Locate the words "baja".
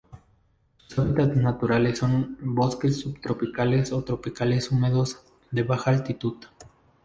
5.61-5.91